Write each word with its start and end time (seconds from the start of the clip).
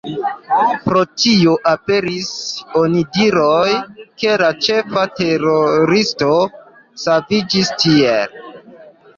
Pro 0.85 1.01
tio 1.23 1.51
aperis 1.71 2.31
onidiroj, 2.79 3.69
ke 4.23 4.33
la 4.43 4.49
ĉefa 4.69 5.05
teroristo 5.21 6.31
saviĝis 7.07 7.73
tiele. 7.85 8.59